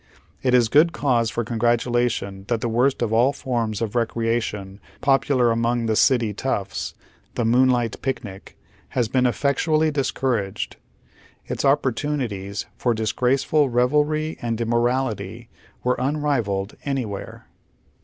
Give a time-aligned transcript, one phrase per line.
[0.41, 4.79] It is good cause for congratulation that the woi'st of all forms of re creation
[4.99, 6.95] popular among the city's toughs,
[7.35, 8.57] the moonlight picnic,
[8.97, 10.77] has been effectually discouraged.
[11.45, 15.49] Its opportuni ties for disgraceful revelry and immorality
[15.83, 17.45] were unrivalled anywhere.